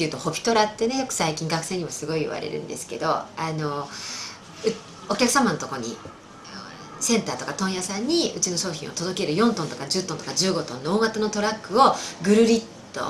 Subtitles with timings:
[0.00, 3.86] っていうとホピトラってねよく最近学生にもすごい言われるんですけどあの
[5.10, 5.94] お客様のとこに
[7.00, 12.62] センターとか問屋さんにうちの商品を届ける4トンとか10トンとか15トンの大型のトラックをぐるりっ
[12.94, 13.00] と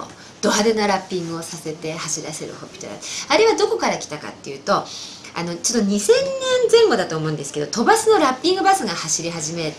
[0.43, 2.93] ド派手なラッピングをさせて走らせるホピトラ。
[3.29, 4.85] あれはどこから来たかっていうとあ
[5.45, 6.09] のちょっと2000年
[6.73, 9.73] 前後だと思うんですけど飛ばすのラッピングバスが走り始め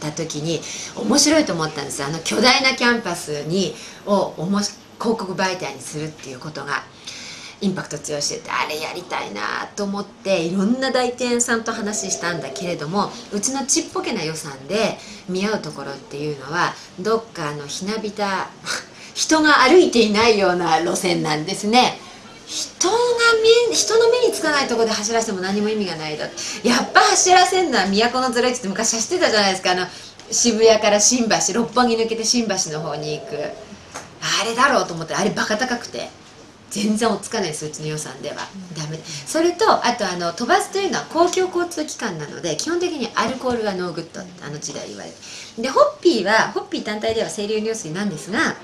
[0.00, 0.60] た時に
[0.96, 2.02] 面白いと思ったんです。
[2.02, 3.74] あの巨大なキャンパスに
[4.06, 6.82] をおもし広告媒体にするっていうことが
[7.60, 14.96] インパクト強しててあれやりたいなと思っていろんな代店さんと話したんだけれどもうちのちっぽけな予算で
[15.28, 18.48] 見合うところっていうのはどっかのひなびた
[19.14, 21.98] 人が歩いていないような路線なんですね。
[22.46, 22.94] 人が
[23.68, 26.24] 目人の目につかないとこで走らせても何も意味がないだ
[26.64, 29.72] やっぱ走らせるのは都のズレって昔走ってたじゃないですか。
[29.72, 29.86] あの
[30.32, 33.36] 渋谷から新橋六本木抜けて新橋の方に行く。
[34.44, 36.08] れだろうと思ってあれバカ高くて
[36.70, 38.36] 全然追っつかないですうちの予算では、
[38.76, 38.96] ダメ。
[39.04, 45.16] それとあとあの飛ばすというのは公共交通機関なので基本的にアルコールはノーグッドってあの時代言われて。
[45.60, 48.56] でホッピーはホッピー単体では清涼飲料水なんですが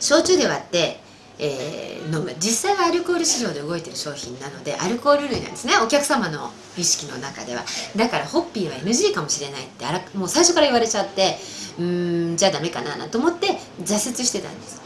[0.00, 1.00] 焼酎で割って
[1.38, 2.34] えー、飲む。
[2.38, 5.74] 実際はアルコール市場で動いてる商品なのでアルコール類なんですね。
[5.82, 7.64] お客様の意識の中では。
[7.96, 11.38] だからホッピーは NG かもしれないってあらもう最初から言われちゃって
[11.78, 14.82] うーんじゃあダメかななと思って挫折してたんです。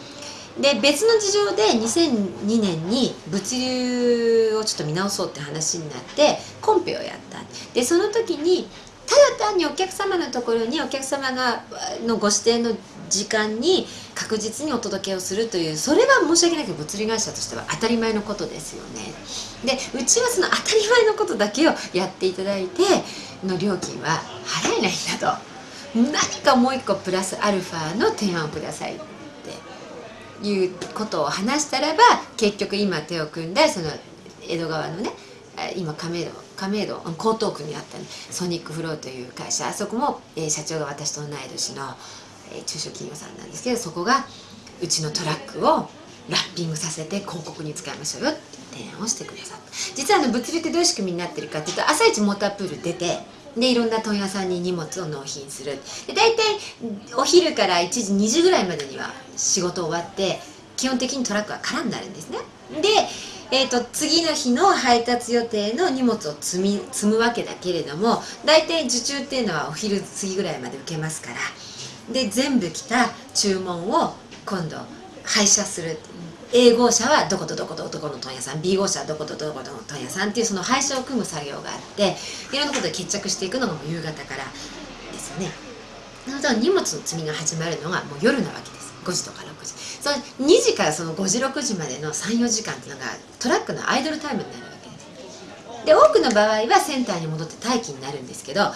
[0.60, 7.40] で別の事情で2002年に物流をちょっと見直そうって話になってコンペをやった。
[7.72, 8.68] でその時に
[9.06, 11.64] ただ単にお客様のところにお客様が
[12.06, 12.76] のご指定の
[13.12, 19.12] 時間に確実にお届けをするというそれは申し訳ないけど物理会社としては当たり前のことですよね。
[19.64, 22.82] でうちはその当たり前のことだけをやっていただいて
[23.44, 25.52] の料金は払えないんだと。
[25.94, 28.98] 何かもう一個プラスアルファの提案をくださいっ
[30.42, 31.98] ていうことを話したらば
[32.38, 33.90] 結局今手を組んだその
[34.48, 35.10] 江戸川のね
[35.76, 41.94] 今亀戸亀戸江東区にあった、ね、ソニックフローという会社あそこも、えー、社長が私と同い年の、
[42.54, 44.26] え、中小企業さんなんですけどそこが
[44.82, 45.88] うちのトラックを
[46.28, 48.40] ラッピングさせて広告に使いましょうよって
[48.72, 53.18] 提案をしてくださった実はあの物流ってどういう仕組みになってるかっていうと朝一モータープール出て
[53.56, 55.78] でいろんな問屋さんに荷物を納品する。
[56.06, 56.42] で大体
[57.16, 60.40] お昼から1時2時ぐらいまでには仕事終わって
[60.76, 62.38] 基本的にトラックは空になるんですね。
[62.80, 62.88] で
[63.54, 71.36] えーと、次の日の配達予定の荷物を積み積むわけだけれども大体受注っていうのはお昼過ぎぐらいまで受けますから
[72.10, 74.14] で全部来た注文を
[74.46, 74.78] 今度
[75.24, 75.98] 配車する。
[76.54, 78.60] A 号車はどことどことどこの問屋さん。
[78.60, 82.14] B 号車はどことどことの問屋さんっていうその配車を組む作業があって
[82.52, 84.44] いろんなことで決着していくのがもう夕方から
[85.12, 85.50] ですよね。
[86.26, 88.92] なので荷物の積みが始まるのがもう夜なわけです。
[89.04, 89.72] 5時とか6時。
[90.02, 93.06] その2時からその5時6時までの34時間っていうのが
[93.38, 94.98] トラックのアイドルタイムになるわけで
[95.80, 95.86] す。
[95.86, 98.70] で多くの場合はセンターに戻って待機になるんですけど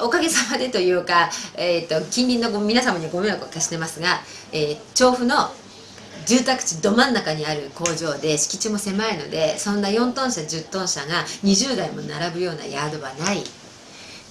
[0.00, 4.20] おかげさまでというか、えーと、近隣の皆様にご迷惑をかしてますが、
[4.52, 5.34] えー、調布の
[6.26, 13.42] 住宅地ど真ん中にある工場で敷地も狭いのでそんな4トン車10トン車が20台も並ぶようなヤードはない。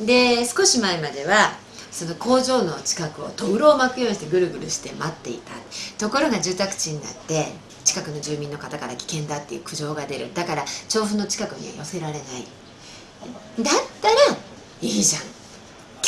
[0.06, 1.52] で少し前までは
[1.92, 5.52] その工場の近くを灯籠を巻くようにしてぐるぐるして待っていた。
[6.00, 7.48] ところが住宅地になって
[7.84, 10.34] 近くの住民の方から危険だっていう苦情が出る。
[10.34, 12.24] だから調布の近くには寄せられない。
[13.60, 14.38] だったら
[14.82, 15.31] いいじゃん。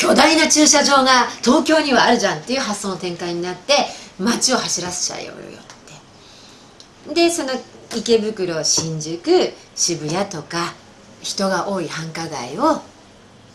[0.03, 3.73] 巨大な駐車場が東京にはあるじゃんっていう発想の展開になって
[4.19, 7.13] 街を走らせちゃうよって。
[7.13, 7.51] でその
[7.95, 10.73] 池袋新宿渋谷とか
[11.21, 12.81] 人が多い繁華街を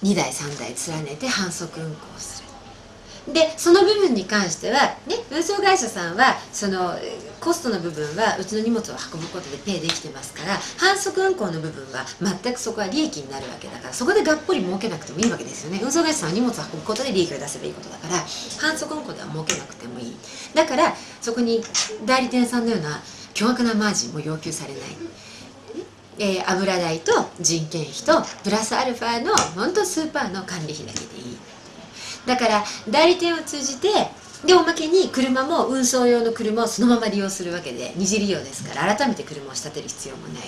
[0.03, 2.48] 2台3台連ねて反則運行する。
[3.33, 6.95] でその部分に関しては、ね、運送会社さんはその
[7.41, 15.81] コストの部分はうちの荷物を運ぶことでペイできてますから反則運行の部分は全くそこは利益になるわけだからそこでがっぽり儲けなくてもいいわけですよね。
[15.83, 18.15] 運送会社さんは荷物を運ぶことで利益を出せばいいことだから
[18.61, 20.17] 反則運行では儲けなくてもいい。
[20.55, 21.63] だからそこに
[22.05, 23.01] 代理店さんのような
[23.35, 24.83] 巨額なマージンも要求されない。
[26.21, 31.18] えー、油代と人件費とプラスアルファの本当スーパーの管理費だけで
[32.29, 33.89] だから代理店を通じて
[34.45, 40.43] でおまけに車も運送用の車をそのまま利用するわけで二次利用ですから改めて車を仕立てる必要もない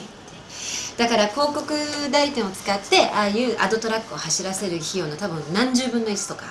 [0.99, 1.65] だから広告
[2.13, 6.45] 代理店を使ってああいうアドトラックを走らせる費用の多分何十分の1とか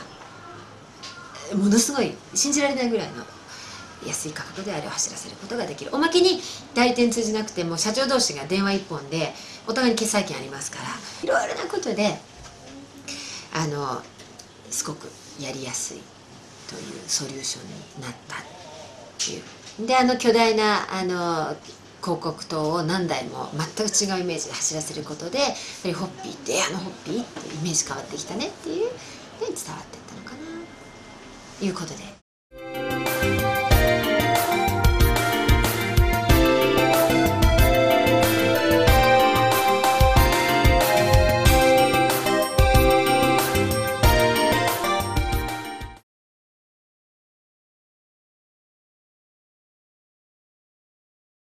[1.56, 3.24] ものすごい信じられないぐらいの
[4.08, 5.92] 安い価格であれを走らせることができる。
[5.94, 6.40] おまけに
[6.74, 9.34] 代理店通じなくても社長同士が電話一本で
[9.68, 10.84] お互いに決済権ありますから
[11.24, 12.18] いろいろなことで
[13.54, 14.02] あの
[14.72, 15.08] すごく
[15.40, 16.02] やりやすい
[16.68, 18.40] というソリューションになったっ
[19.18, 19.88] ていう。
[19.88, 21.56] であの巨大なあの
[22.02, 28.88] 広告塔を何台も全く違うイメージで走らせることでやっぱりホッピーってあのホッピーってイメージ変わってきたねっていうで
[29.48, 30.40] 伝わっていったのかな。
[31.60, 32.19] ということで